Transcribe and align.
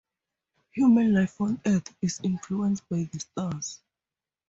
Human 0.71 1.13
life 1.13 1.39
on 1.41 1.61
earth 1.63 1.93
is 2.01 2.19
influenced 2.23 2.89
by 2.89 3.07
the 3.13 3.19
stars. 3.19 3.81